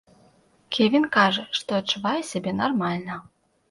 [0.77, 3.25] Кевін кажа, што адчувае сябе нармальна.